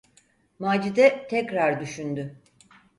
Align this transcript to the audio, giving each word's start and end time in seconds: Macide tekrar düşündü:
Macide 0.59 1.27
tekrar 1.29 1.79
düşündü: 1.81 2.35